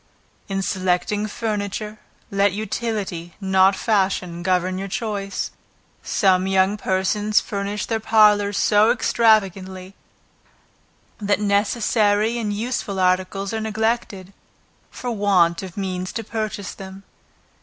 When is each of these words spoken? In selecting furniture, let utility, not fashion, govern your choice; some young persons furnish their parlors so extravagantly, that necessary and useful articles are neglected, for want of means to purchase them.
In 0.47 0.63
selecting 0.63 1.27
furniture, 1.27 1.99
let 2.31 2.53
utility, 2.53 3.35
not 3.39 3.75
fashion, 3.75 4.41
govern 4.41 4.79
your 4.79 4.87
choice; 4.87 5.51
some 6.01 6.47
young 6.47 6.75
persons 6.75 7.39
furnish 7.39 7.85
their 7.85 7.99
parlors 7.99 8.57
so 8.57 8.89
extravagantly, 8.89 9.93
that 11.19 11.39
necessary 11.39 12.39
and 12.39 12.51
useful 12.51 12.99
articles 12.99 13.53
are 13.53 13.61
neglected, 13.61 14.33
for 14.89 15.11
want 15.11 15.61
of 15.61 15.77
means 15.77 16.11
to 16.13 16.23
purchase 16.23 16.73
them. 16.73 17.03